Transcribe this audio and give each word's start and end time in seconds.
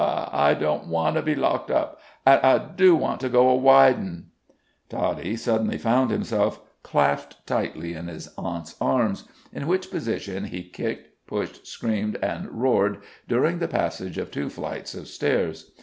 I 0.01 0.55
don't 0.59 0.87
want 0.87 1.15
to 1.15 1.21
be 1.21 1.35
locked 1.35 1.69
up, 1.69 1.99
an' 2.25 2.39
I 2.41 2.57
do 2.57 2.95
want 2.95 3.19
to 3.21 3.29
go 3.29 3.49
a 3.55 3.55
widin'." 3.55 4.29
Toddie 4.89 5.35
suddenly 5.35 5.77
found 5.77 6.09
himself 6.09 6.59
clasped 6.81 7.45
tightly 7.45 7.93
in 7.93 8.07
his 8.07 8.27
aunt's 8.35 8.75
arms, 8.81 9.25
in 9.53 9.67
which 9.67 9.91
position 9.91 10.45
he 10.45 10.63
kicked, 10.63 11.27
pushed, 11.27 11.67
screamed, 11.67 12.15
and 12.23 12.49
roared, 12.49 12.97
during 13.27 13.59
the 13.59 13.67
passage 13.67 14.17
of 14.17 14.31
two 14.31 14.49
flights 14.49 14.95
of 14.95 15.07
stairs. 15.07 15.71